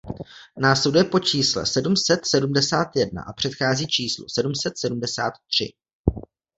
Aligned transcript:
Následuje 0.57 1.03
po 1.03 1.19
čísle 1.19 1.65
sedm 1.65 1.93
set 1.97 2.19
sedmdesát 2.25 2.91
jedna 2.95 3.21
a 3.23 3.33
předchází 3.33 3.87
číslu 3.87 4.25
sedm 4.29 4.51
set 4.63 4.77
sedmdesát 4.77 5.33
tři. 5.51 5.73